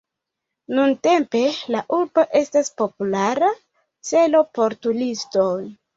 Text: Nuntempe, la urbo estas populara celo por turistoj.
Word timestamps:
Nuntempe, 0.77 1.41
la 1.75 1.83
urbo 1.99 2.25
estas 2.41 2.73
populara 2.81 3.53
celo 4.13 4.43
por 4.59 4.81
turistoj. 4.87 5.49